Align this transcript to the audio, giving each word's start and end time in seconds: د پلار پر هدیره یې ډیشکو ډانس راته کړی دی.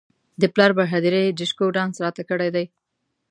د 0.41 0.43
پلار 0.53 0.71
پر 0.77 0.85
هدیره 0.93 1.19
یې 1.25 1.35
ډیشکو 1.39 1.65
ډانس 1.75 1.95
راته 2.05 2.21
کړی 2.29 2.49
دی. 2.55 2.65